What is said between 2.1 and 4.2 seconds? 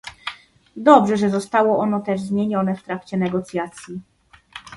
zmienione w trakcie negocjacji